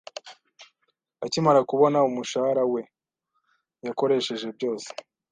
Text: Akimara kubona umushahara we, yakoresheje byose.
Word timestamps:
Akimara 1.25 1.61
kubona 1.69 1.97
umushahara 2.09 2.63
we, 2.73 2.81
yakoresheje 3.85 4.47
byose. 4.57 4.89